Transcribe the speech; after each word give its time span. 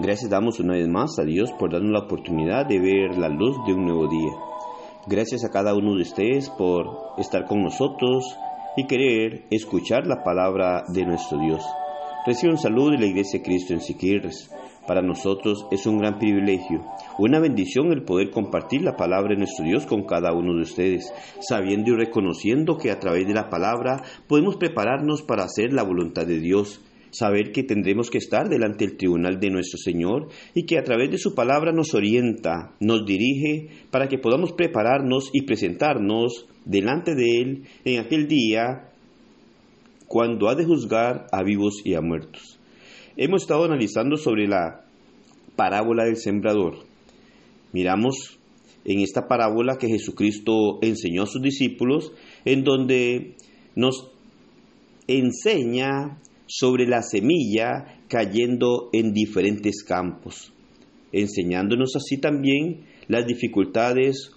Gracias 0.00 0.30
damos 0.30 0.60
una 0.60 0.74
vez 0.74 0.86
más 0.86 1.18
a 1.18 1.24
Dios 1.24 1.50
por 1.58 1.72
darnos 1.72 1.90
la 1.90 2.06
oportunidad 2.06 2.66
de 2.66 2.78
ver 2.78 3.18
la 3.18 3.28
luz 3.28 3.56
de 3.66 3.74
un 3.74 3.84
nuevo 3.84 4.06
día. 4.06 4.30
Gracias 5.08 5.44
a 5.44 5.50
cada 5.50 5.74
uno 5.74 5.96
de 5.96 6.02
ustedes 6.02 6.50
por 6.50 6.86
estar 7.18 7.46
con 7.46 7.64
nosotros 7.64 8.24
y 8.76 8.86
querer 8.86 9.46
escuchar 9.50 10.06
la 10.06 10.22
palabra 10.22 10.84
de 10.86 11.04
nuestro 11.04 11.40
Dios. 11.40 11.64
Recibe 12.24 12.52
un 12.52 12.58
saludo 12.58 12.92
de 12.92 12.98
la 12.98 13.06
Iglesia 13.06 13.40
de 13.40 13.44
Cristo 13.44 13.74
en 13.74 13.80
Siquirres. 13.80 14.54
Para 14.86 15.02
nosotros 15.02 15.66
es 15.72 15.84
un 15.84 15.98
gran 15.98 16.20
privilegio, 16.20 16.84
una 17.18 17.40
bendición 17.40 17.90
el 17.90 18.04
poder 18.04 18.30
compartir 18.30 18.82
la 18.82 18.96
palabra 18.96 19.30
de 19.30 19.38
nuestro 19.38 19.64
Dios 19.64 19.84
con 19.84 20.04
cada 20.04 20.32
uno 20.32 20.54
de 20.54 20.62
ustedes, 20.62 21.12
sabiendo 21.40 21.90
y 21.90 21.96
reconociendo 21.96 22.76
que 22.76 22.92
a 22.92 23.00
través 23.00 23.26
de 23.26 23.34
la 23.34 23.50
palabra 23.50 24.02
podemos 24.28 24.56
prepararnos 24.56 25.22
para 25.22 25.42
hacer 25.42 25.72
la 25.72 25.82
voluntad 25.82 26.24
de 26.24 26.38
Dios 26.38 26.80
saber 27.10 27.52
que 27.52 27.62
tendremos 27.62 28.10
que 28.10 28.18
estar 28.18 28.48
delante 28.48 28.86
del 28.86 28.96
tribunal 28.96 29.40
de 29.40 29.50
nuestro 29.50 29.78
Señor 29.78 30.28
y 30.54 30.64
que 30.64 30.78
a 30.78 30.84
través 30.84 31.10
de 31.10 31.18
su 31.18 31.34
palabra 31.34 31.72
nos 31.72 31.94
orienta, 31.94 32.74
nos 32.80 33.04
dirige 33.06 33.68
para 33.90 34.08
que 34.08 34.18
podamos 34.18 34.52
prepararnos 34.52 35.30
y 35.32 35.42
presentarnos 35.42 36.46
delante 36.64 37.14
de 37.14 37.40
Él 37.40 37.62
en 37.84 38.00
aquel 38.00 38.28
día 38.28 38.90
cuando 40.06 40.48
ha 40.48 40.54
de 40.54 40.64
juzgar 40.64 41.26
a 41.32 41.42
vivos 41.42 41.82
y 41.84 41.94
a 41.94 42.00
muertos. 42.00 42.58
Hemos 43.16 43.42
estado 43.42 43.64
analizando 43.64 44.16
sobre 44.16 44.46
la 44.46 44.84
parábola 45.56 46.04
del 46.04 46.16
sembrador. 46.16 46.78
Miramos 47.72 48.38
en 48.84 49.00
esta 49.00 49.28
parábola 49.28 49.76
que 49.76 49.88
Jesucristo 49.88 50.78
enseñó 50.82 51.24
a 51.24 51.26
sus 51.26 51.42
discípulos, 51.42 52.12
en 52.44 52.64
donde 52.64 53.34
nos 53.74 54.10
enseña 55.06 56.18
sobre 56.48 56.86
la 56.86 57.02
semilla 57.02 58.00
cayendo 58.08 58.88
en 58.92 59.12
diferentes 59.12 59.84
campos, 59.84 60.52
enseñándonos 61.12 61.94
así 61.94 62.18
también 62.18 62.86
las 63.06 63.26
dificultades 63.26 64.32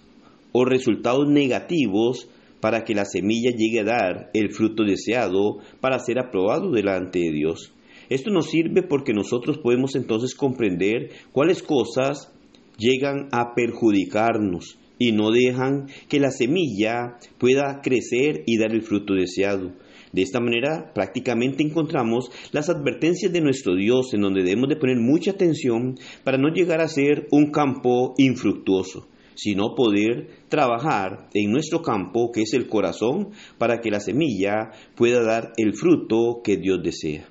o 0.52 0.64
resultados 0.64 1.28
negativos 1.28 2.28
para 2.60 2.84
que 2.84 2.94
la 2.94 3.04
semilla 3.04 3.50
llegue 3.50 3.80
a 3.80 3.84
dar 3.84 4.30
el 4.34 4.52
fruto 4.52 4.84
deseado 4.84 5.58
para 5.80 5.98
ser 5.98 6.20
aprobado 6.20 6.70
delante 6.70 7.18
de 7.18 7.32
Dios. 7.32 7.72
Esto 8.08 8.30
nos 8.30 8.50
sirve 8.50 8.82
porque 8.82 9.14
nosotros 9.14 9.58
podemos 9.58 9.96
entonces 9.96 10.34
comprender 10.34 11.10
cuáles 11.32 11.62
cosas 11.62 12.30
llegan 12.76 13.28
a 13.32 13.54
perjudicarnos 13.54 14.78
y 14.98 15.12
no 15.12 15.30
dejan 15.30 15.88
que 16.08 16.20
la 16.20 16.30
semilla 16.30 17.16
pueda 17.38 17.80
crecer 17.82 18.44
y 18.46 18.58
dar 18.58 18.72
el 18.72 18.82
fruto 18.82 19.14
deseado. 19.14 19.72
De 20.12 20.22
esta 20.22 20.40
manera 20.40 20.92
prácticamente 20.94 21.62
encontramos 21.62 22.30
las 22.52 22.68
advertencias 22.68 23.32
de 23.32 23.40
nuestro 23.40 23.74
Dios 23.74 24.12
en 24.12 24.20
donde 24.20 24.42
debemos 24.42 24.68
de 24.68 24.76
poner 24.76 24.98
mucha 24.98 25.32
atención 25.32 25.98
para 26.22 26.38
no 26.38 26.48
llegar 26.48 26.80
a 26.80 26.88
ser 26.88 27.26
un 27.30 27.50
campo 27.50 28.14
infructuoso 28.18 29.08
sino 29.34 29.74
poder 29.74 30.28
trabajar 30.48 31.28
en 31.34 31.50
nuestro 31.50 31.82
campo, 31.82 32.30
que 32.32 32.42
es 32.42 32.52
el 32.52 32.68
corazón, 32.68 33.30
para 33.58 33.80
que 33.80 33.90
la 33.90 34.00
semilla 34.00 34.72
pueda 34.94 35.22
dar 35.22 35.52
el 35.56 35.74
fruto 35.74 36.42
que 36.44 36.56
Dios 36.58 36.82
desea. 36.82 37.26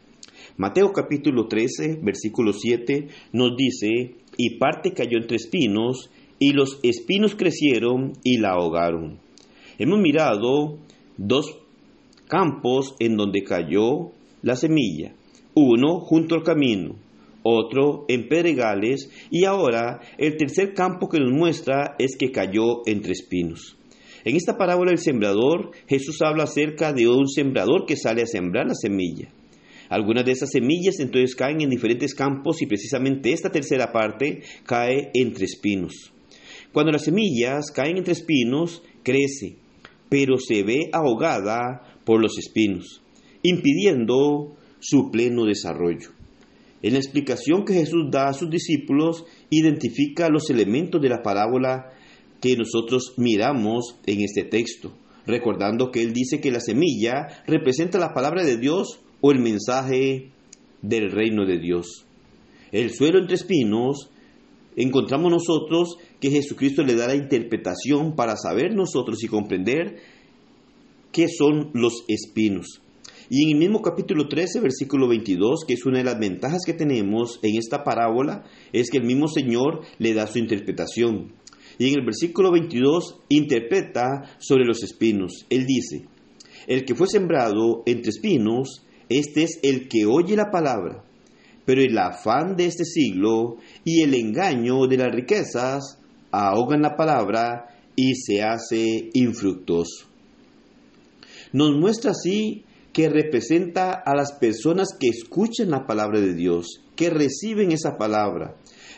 Mateo 0.58 0.92
capítulo 0.92 1.48
13, 1.48 2.00
versículo 2.02 2.54
7 2.54 3.08
nos 3.34 3.56
dice, 3.56 4.16
y 4.38 4.58
parte 4.58 4.94
cayó 4.94 5.18
entre 5.18 5.38
espinos, 5.38 6.10
y 6.40 6.54
los 6.54 6.80
espinos 6.84 7.36
crecieron 7.36 8.14
y 8.24 8.40
la 8.40 8.54
ahogaron. 8.54 9.20
Hemos 9.78 10.00
mirado 10.00 10.80
dos 11.18 11.58
campos 12.32 12.96
en 13.00 13.18
donde 13.18 13.44
cayó 13.44 14.14
la 14.42 14.56
semilla, 14.56 15.14
uno 15.54 16.00
junto 16.00 16.36
al 16.36 16.44
camino, 16.44 16.96
otro 17.44 18.06
en 18.08 18.30
pedregales 18.30 19.10
y 19.30 19.44
ahora 19.44 20.00
el 20.18 20.38
tercer 20.38 20.74
campo 20.74 21.10
que 21.10 21.20
nos 21.20 21.34
muestra 21.34 21.96
es 22.00 22.16
que 22.18 22.32
cayó 22.32 22.84
entre 22.86 23.12
espinos. 23.12 23.78
En 24.24 24.38
esta 24.38 24.58
parábola 24.58 24.92
del 24.92 25.00
sembrador, 25.00 25.72
Jesús 25.90 26.22
habla 26.22 26.44
acerca 26.44 26.94
de 26.94 27.10
un 27.10 27.28
sembrador 27.28 27.86
que 27.86 27.98
sale 27.98 28.22
a 28.22 28.28
sembrar 28.28 28.66
la 28.66 28.76
semilla. 28.76 29.28
Algunas 29.90 30.24
de 30.24 30.32
esas 30.32 30.52
semillas 30.52 31.02
entonces 31.02 31.36
caen 31.36 31.60
en 31.60 31.70
diferentes 31.70 32.16
campos 32.16 32.62
y 32.62 32.66
precisamente 32.66 33.34
esta 33.34 33.52
tercera 33.52 33.92
parte 33.92 34.42
cae 34.66 35.12
entre 35.16 35.44
espinos. 35.44 36.14
Cuando 36.72 36.94
las 36.94 37.04
semillas 37.04 37.72
caen 37.72 37.98
entre 37.98 38.14
espinos, 38.14 38.84
crece, 39.04 39.58
pero 40.08 40.38
se 40.38 40.64
ve 40.64 40.90
ahogada 40.94 41.91
por 42.06 42.22
los 42.22 42.38
espinos, 42.38 43.02
impidiendo 43.44 44.56
su 44.80 45.12
pleno 45.12 45.46
desarrollo. 45.46 46.10
En 46.82 46.94
la 46.94 47.00
explicación 47.00 47.64
que 47.64 47.74
Jesús 47.74 48.10
da 48.10 48.30
a 48.30 48.34
sus 48.34 48.50
discípulos, 48.50 49.26
identifica 49.50 50.30
los 50.30 50.50
elementos 50.50 51.02
de 51.02 51.10
la 51.10 51.22
parábola 51.22 51.92
que 52.42 52.58
nosotros 52.58 53.14
miramos 53.18 53.98
en 54.08 54.22
este 54.22 54.44
texto, 54.44 54.92
recordando 55.28 55.92
que 55.92 56.02
Él 56.02 56.12
dice 56.12 56.42
que 56.42 56.52
la 56.52 56.60
semilla 56.60 57.44
representa 57.46 58.00
la 58.00 58.14
palabra 58.14 58.44
de 58.44 58.58
Dios 58.58 59.00
o 59.22 59.32
el 59.32 59.40
mensaje 59.40 60.32
del 60.82 61.12
reino 61.12 61.46
de 61.46 61.60
Dios. 61.60 62.06
El 62.72 62.90
suelo 62.90 63.20
entre 63.20 63.36
espinos, 63.36 64.10
encontramos 64.76 65.32
nosotros 65.32 65.98
que 66.20 66.32
Jesucristo 66.32 66.84
le 66.84 66.96
da 66.96 67.08
la 67.08 67.16
interpretación 67.16 68.16
para 68.16 68.36
saber 68.38 68.74
nosotros 68.74 69.24
y 69.24 69.28
comprender 69.28 69.98
qué 71.12 71.28
son 71.28 71.72
los 71.74 72.04
espinos. 72.08 72.82
Y 73.30 73.44
en 73.44 73.52
el 73.52 73.60
mismo 73.60 73.82
capítulo 73.82 74.28
13, 74.28 74.60
versículo 74.60 75.08
22, 75.08 75.64
que 75.66 75.76
es 75.76 75.86
una 75.86 76.00
de 76.00 76.04
las 76.04 76.20
ventajas 76.20 76.64
que 76.66 76.74
tenemos 76.74 77.40
en 77.44 77.58
esta 77.58 77.84
parábola, 77.84 78.44
es 78.74 78.90
que 78.90 78.98
el 78.98 79.06
mismo 79.06 79.28
Señor 79.28 79.86
le 80.00 80.14
da 80.14 80.28
su 80.28 80.38
interpretación. 80.38 81.34
Y 81.80 81.88
en 81.88 82.00
el 82.00 82.06
versículo 82.06 82.52
22 82.52 83.22
interpreta 83.30 84.36
sobre 84.40 84.66
los 84.66 84.84
espinos. 84.84 85.46
Él 85.50 85.66
dice, 85.66 86.08
el 86.68 86.84
que 86.84 86.94
fue 86.94 87.08
sembrado 87.08 87.84
entre 87.86 88.10
espinos, 88.10 88.86
este 89.08 89.44
es 89.44 89.60
el 89.64 89.88
que 89.88 90.06
oye 90.06 90.36
la 90.36 90.52
palabra, 90.52 91.06
pero 91.66 91.82
el 91.82 91.98
afán 91.98 92.58
de 92.58 92.66
este 92.66 92.84
siglo 92.84 93.58
y 93.86 94.02
el 94.02 94.14
engaño 94.14 94.88
de 94.88 94.98
las 94.98 95.16
riquezas 95.16 96.00
ahogan 96.32 96.82
la 96.82 96.98
palabra 96.98 97.78
y 97.96 98.14
se 98.16 98.42
hace 98.42 99.10
infructuoso 99.14 100.11
nos 101.54 101.76
muestra 101.78 102.12
así 102.12 102.66
que 102.94 103.10
representa 103.10 103.94
a 103.94 104.16
las 104.16 104.34
personas 104.34 104.90
que 105.00 105.08
escuchan 105.08 105.70
la 105.70 105.86
palabra 105.86 106.20
de 106.20 106.34
Dios, 106.34 106.82
que 106.96 107.10
reciben 107.10 107.72
esa 107.72 107.98
palabra, 107.98 108.56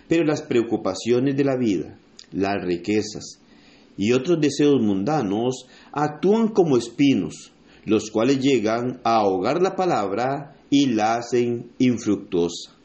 pero 0.08 0.24
las 0.24 0.42
preocupaciones 0.42 1.36
de 1.36 1.44
la 1.44 1.58
vida, 1.58 2.00
las 2.32 2.64
riquezas 2.64 3.40
y 3.98 4.14
otros 4.14 4.40
deseos 4.42 4.82
mundanos 4.82 5.68
actúan 5.92 6.48
como 6.50 6.78
espinos, 6.78 7.54
los 7.86 8.10
cuales 8.10 8.40
llegan 8.40 9.00
a 9.04 9.18
ahogar 9.18 9.62
la 9.62 9.76
palabra 9.76 10.56
y 10.70 10.88
la 10.88 11.16
hacen 11.16 11.72
infructuosa. 11.78 12.76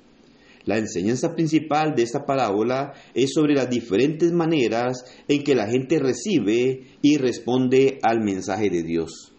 La 0.65 0.77
enseñanza 0.77 1.35
principal 1.35 1.94
de 1.94 2.03
esta 2.03 2.26
parábola 2.26 2.93
es 3.14 3.32
sobre 3.32 3.55
las 3.55 3.71
diferentes 3.71 4.32
maneras 4.32 5.03
en 5.26 5.43
que 5.43 5.55
la 5.55 5.67
gente 5.67 5.99
recibe 5.99 6.82
y 7.00 7.17
responde 7.17 7.99
al 8.03 8.21
mensaje 8.21 8.69
de 8.69 8.82
Dios. 8.82 9.32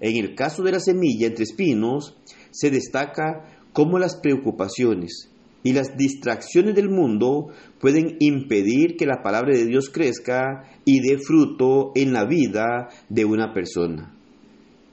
En 0.00 0.16
el 0.16 0.34
caso 0.34 0.62
de 0.62 0.72
la 0.72 0.80
semilla 0.80 1.26
entre 1.26 1.44
espinos, 1.44 2.16
se 2.50 2.70
destaca 2.70 3.60
cómo 3.72 3.98
las 3.98 4.16
preocupaciones 4.16 5.30
y 5.62 5.72
las 5.72 5.96
distracciones 5.96 6.74
del 6.74 6.88
mundo 6.88 7.48
pueden 7.80 8.16
impedir 8.20 8.96
que 8.96 9.04
la 9.04 9.22
palabra 9.22 9.56
de 9.56 9.66
Dios 9.66 9.90
crezca 9.90 10.62
y 10.84 11.00
dé 11.00 11.18
fruto 11.18 11.90
en 11.94 12.12
la 12.12 12.24
vida 12.24 12.88
de 13.08 13.24
una 13.24 13.52
persona. 13.52 14.14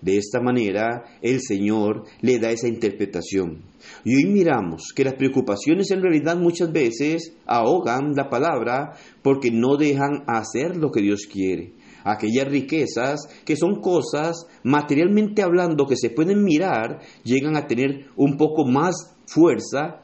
De 0.01 0.17
esta 0.17 0.41
manera, 0.41 1.03
el 1.21 1.39
Señor 1.41 2.03
le 2.21 2.39
da 2.39 2.51
esa 2.51 2.67
interpretación. 2.67 3.61
Y 4.03 4.15
hoy 4.15 4.25
miramos 4.25 4.91
que 4.93 5.05
las 5.05 5.13
preocupaciones 5.13 5.91
en 5.91 6.01
realidad 6.01 6.37
muchas 6.37 6.73
veces 6.73 7.33
ahogan 7.45 8.13
la 8.15 8.29
palabra 8.29 8.95
porque 9.21 9.49
no 9.51 9.77
dejan 9.77 10.23
hacer 10.27 10.75
lo 10.75 10.91
que 10.91 11.01
Dios 11.01 11.27
quiere 11.31 11.71
aquellas 12.03 12.47
riquezas 12.47 13.27
que 13.45 13.55
son 13.55 13.81
cosas 13.81 14.47
materialmente 14.63 15.41
hablando 15.41 15.85
que 15.85 15.95
se 15.95 16.09
pueden 16.09 16.43
mirar, 16.43 16.99
llegan 17.23 17.55
a 17.55 17.67
tener 17.67 18.07
un 18.15 18.37
poco 18.37 18.65
más 18.65 19.15
fuerza 19.25 20.03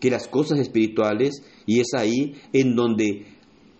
que 0.00 0.10
las 0.10 0.28
cosas 0.28 0.58
espirituales 0.58 1.42
y 1.66 1.80
es 1.80 1.88
ahí 1.94 2.34
en 2.52 2.74
donde 2.74 3.26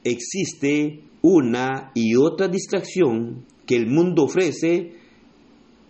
existe 0.04 1.04
una 1.22 1.92
y 1.94 2.16
otra 2.16 2.48
distracción 2.48 3.44
que 3.66 3.76
el 3.76 3.86
mundo 3.86 4.24
ofrece 4.24 5.00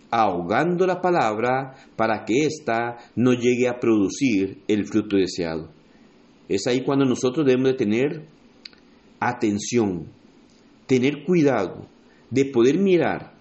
ahogando 0.09 0.85
la 0.85 1.01
palabra 1.01 1.75
para 1.95 2.25
que 2.25 2.45
ésta 2.45 2.97
no 3.15 3.33
llegue 3.33 3.67
a 3.67 3.79
producir 3.79 4.61
el 4.67 4.85
fruto 4.85 5.15
deseado. 5.15 5.71
Es 6.49 6.67
ahí 6.67 6.83
cuando 6.83 7.05
nosotros 7.05 7.45
debemos 7.45 7.71
de 7.71 7.77
tener 7.77 8.27
atención, 9.19 10.11
tener 10.91 11.23
cuidado 11.23 11.87
de 12.31 12.43
poder 12.43 12.77
mirar 12.77 13.33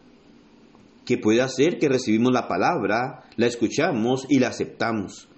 que 1.04 1.18
puede 1.18 1.40
hacer 1.40 1.80
que 1.80 1.88
recibimos 1.88 2.32
la 2.32 2.46
palabra, 2.46 3.24
la 3.34 3.46
escuchamos 3.48 4.24
y 4.28 4.38
la 4.38 4.50
aceptamos. 4.50 5.28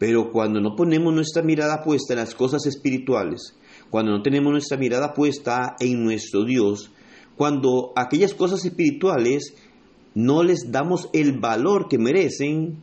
Pero 0.00 0.32
cuando 0.32 0.60
no 0.60 0.74
ponemos 0.74 1.14
nuestra 1.14 1.44
mirada 1.44 1.84
puesta 1.84 2.14
en 2.14 2.18
las 2.18 2.34
cosas 2.34 2.66
espirituales, 2.66 3.56
cuando 3.88 4.10
no 4.10 4.22
tenemos 4.22 4.50
nuestra 4.50 4.76
mirada 4.76 5.14
puesta 5.14 5.76
en 5.78 6.02
nuestro 6.02 6.44
Dios, 6.44 6.90
cuando 7.36 7.92
aquellas 7.94 8.34
cosas 8.34 8.64
espirituales 8.64 9.54
no 10.16 10.42
les 10.42 10.72
damos 10.72 11.08
el 11.12 11.38
valor 11.38 11.86
que 11.88 11.98
merecen, 11.98 12.78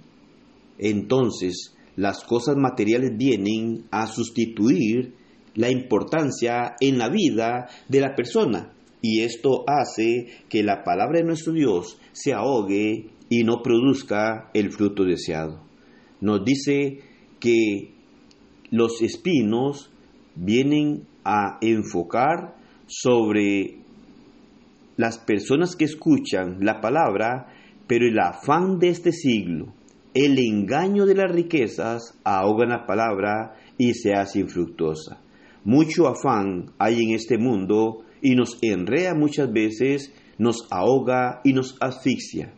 entonces 0.77 1.75
las 1.97 2.23
cosas 2.23 2.55
materiales 2.55 3.17
vienen 3.17 3.83
a 3.91 4.07
sustituir 4.07 5.18
la 5.55 5.69
importancia 5.69 6.75
en 6.79 6.97
la 6.97 7.09
vida 7.09 7.67
de 7.87 8.01
la 8.01 8.15
persona. 8.15 8.73
Y 9.01 9.21
esto 9.21 9.63
hace 9.67 10.27
que 10.49 10.63
la 10.63 10.83
palabra 10.83 11.19
de 11.19 11.25
nuestro 11.25 11.53
Dios 11.53 11.97
se 12.11 12.33
ahogue 12.33 13.09
y 13.29 13.43
no 13.43 13.61
produzca 13.61 14.49
el 14.53 14.71
fruto 14.71 15.03
deseado. 15.03 15.61
Nos 16.21 16.43
dice 16.43 16.99
que 17.39 17.93
los 18.71 19.01
espinos 19.01 19.89
vienen 20.35 21.07
a 21.23 21.57
enfocar 21.61 22.55
sobre 22.87 23.77
las 24.97 25.17
personas 25.19 25.75
que 25.75 25.85
escuchan 25.85 26.57
la 26.59 26.81
palabra, 26.81 27.47
pero 27.87 28.05
el 28.05 28.19
afán 28.19 28.79
de 28.79 28.89
este 28.89 29.11
siglo, 29.11 29.73
el 30.13 30.37
engaño 30.39 31.05
de 31.05 31.15
las 31.15 31.31
riquezas 31.31 32.19
ahogan 32.23 32.69
la 32.69 32.85
palabra 32.85 33.55
y 33.77 33.93
se 33.93 34.13
hace 34.13 34.39
infructuosa. 34.39 35.21
Mucho 35.63 36.07
afán 36.07 36.71
hay 36.77 37.03
en 37.03 37.15
este 37.15 37.37
mundo 37.37 38.03
y 38.21 38.35
nos 38.35 38.57
enrea 38.61 39.13
muchas 39.13 39.51
veces, 39.51 40.13
nos 40.37 40.67
ahoga 40.71 41.41
y 41.43 41.53
nos 41.53 41.75
asfixia. 41.81 42.53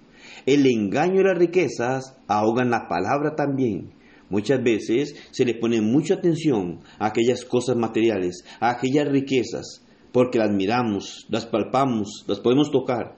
El 0.45 0.65
engaño 0.68 1.18
de 1.18 1.24
las 1.24 1.38
riquezas 1.38 2.15
ahogan 2.27 2.69
la 2.69 2.88
palabra 2.88 3.36
también. 3.36 3.92
Muchas 4.30 4.63
veces 4.63 5.15
se 5.31 5.45
le 5.45 5.56
pone 5.56 5.81
mucha 5.81 6.15
atención 6.15 6.80
a 7.00 7.07
aquellas 7.07 7.44
cosas 7.44 7.75
materiales, 7.75 8.45
a 8.59 8.69
aquellas 8.69 9.07
riquezas, 9.09 9.83
porque 10.12 10.39
las 10.39 10.51
miramos, 10.51 11.25
las 11.30 11.45
palpamos, 11.45 12.24
las 12.27 12.39
podemos 12.39 12.71
tocar. 12.71 13.18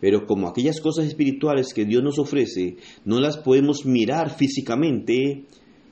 Pero 0.00 0.26
como 0.26 0.48
aquellas 0.48 0.80
cosas 0.80 1.06
espirituales 1.06 1.74
que 1.74 1.84
Dios 1.84 2.02
nos 2.02 2.18
ofrece, 2.18 2.76
no 3.04 3.20
las 3.20 3.36
podemos 3.36 3.84
mirar 3.84 4.30
físicamente, 4.30 5.44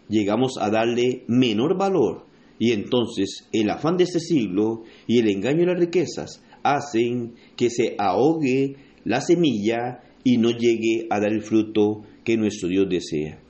llegamos 0.08 0.58
a 0.58 0.70
darle 0.70 1.24
menor 1.28 1.76
valor. 1.76 2.29
Y 2.60 2.72
entonces 2.72 3.48
el 3.52 3.70
afán 3.70 3.96
de 3.96 4.04
este 4.04 4.20
siglo 4.20 4.82
y 5.06 5.18
el 5.18 5.30
engaño 5.30 5.60
de 5.60 5.66
las 5.66 5.80
riquezas 5.80 6.44
hacen 6.62 7.34
que 7.56 7.70
se 7.70 7.96
ahogue 7.98 8.76
la 9.02 9.22
semilla 9.22 10.02
y 10.24 10.36
no 10.36 10.50
llegue 10.50 11.06
a 11.08 11.18
dar 11.20 11.32
el 11.32 11.40
fruto 11.40 12.02
que 12.22 12.36
nuestro 12.36 12.68
Dios 12.68 12.86
desea. 12.90 13.40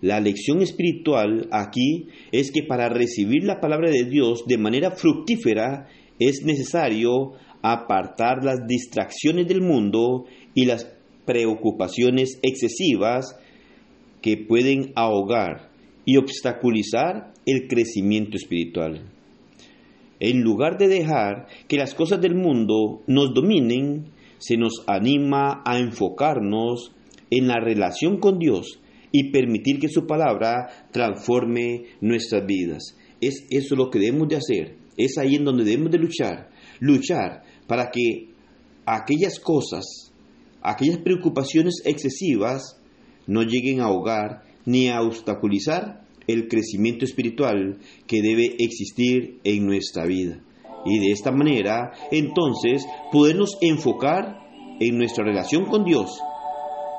La 0.00 0.18
lección 0.18 0.62
espiritual 0.62 1.46
aquí 1.52 2.08
es 2.32 2.50
que 2.50 2.62
para 2.62 2.88
recibir 2.88 3.44
la 3.44 3.60
palabra 3.60 3.90
de 3.90 4.04
Dios 4.04 4.44
de 4.46 4.56
manera 4.56 4.92
fructífera 4.92 5.88
es 6.18 6.42
necesario 6.42 7.32
apartar 7.60 8.44
las 8.44 8.66
distracciones 8.66 9.46
del 9.46 9.60
mundo 9.60 10.24
y 10.54 10.64
las 10.64 10.90
preocupaciones 11.26 12.38
excesivas 12.42 13.38
que 14.22 14.38
pueden 14.38 14.92
ahogar 14.94 15.73
y 16.04 16.16
obstaculizar 16.16 17.32
el 17.46 17.66
crecimiento 17.68 18.36
espiritual. 18.36 19.10
En 20.20 20.42
lugar 20.42 20.78
de 20.78 20.88
dejar 20.88 21.48
que 21.68 21.76
las 21.76 21.94
cosas 21.94 22.20
del 22.20 22.34
mundo 22.34 23.02
nos 23.06 23.34
dominen, 23.34 24.06
se 24.38 24.56
nos 24.56 24.84
anima 24.86 25.62
a 25.64 25.78
enfocarnos 25.78 26.92
en 27.30 27.48
la 27.48 27.60
relación 27.60 28.18
con 28.18 28.38
Dios 28.38 28.80
y 29.10 29.30
permitir 29.30 29.78
que 29.78 29.88
su 29.88 30.06
palabra 30.06 30.88
transforme 30.92 31.84
nuestras 32.00 32.46
vidas. 32.46 32.96
Es 33.20 33.46
eso 33.50 33.76
lo 33.76 33.90
que 33.90 33.98
debemos 33.98 34.28
de 34.28 34.36
hacer, 34.36 34.76
es 34.96 35.18
ahí 35.18 35.36
en 35.36 35.44
donde 35.44 35.64
debemos 35.64 35.90
de 35.90 35.98
luchar, 35.98 36.50
luchar 36.80 37.42
para 37.66 37.90
que 37.90 38.28
aquellas 38.86 39.38
cosas, 39.40 40.12
aquellas 40.62 40.98
preocupaciones 40.98 41.82
excesivas 41.84 42.80
no 43.26 43.42
lleguen 43.42 43.80
a 43.80 43.84
ahogar 43.84 44.42
ni 44.64 44.88
a 44.88 45.02
obstaculizar 45.02 46.04
el 46.26 46.48
crecimiento 46.48 47.04
espiritual 47.04 47.78
que 48.06 48.22
debe 48.22 48.56
existir 48.58 49.40
en 49.44 49.66
nuestra 49.66 50.06
vida. 50.06 50.40
Y 50.86 50.98
de 50.98 51.12
esta 51.12 51.32
manera, 51.32 51.92
entonces, 52.10 52.86
podernos 53.10 53.56
enfocar 53.60 54.40
en 54.80 54.98
nuestra 54.98 55.24
relación 55.24 55.66
con 55.66 55.84
Dios 55.84 56.20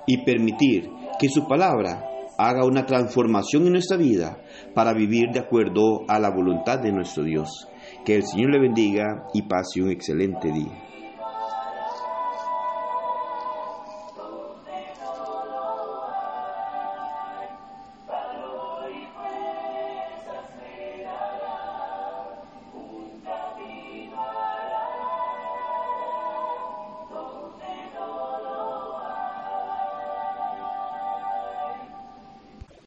y 0.08 0.24
permitir 0.24 0.90
que 1.20 1.30
su 1.30 1.48
palabra 1.48 2.04
haga 2.38 2.66
una 2.66 2.86
transformación 2.86 3.66
en 3.66 3.74
nuestra 3.74 3.98
vida 3.98 4.42
para 4.74 4.94
vivir 4.94 5.30
de 5.32 5.40
acuerdo 5.40 6.04
a 6.08 6.20
la 6.20 6.30
voluntad 6.30 6.80
de 6.80 6.92
nuestro 6.92 7.24
Dios. 7.24 7.68
Que 8.04 8.16
el 8.16 8.24
Señor 8.24 8.52
le 8.52 8.60
bendiga 8.60 9.28
y 9.34 9.44
pase 9.44 9.82
un 9.82 9.92
excelente 9.92 10.52
día. 10.52 10.95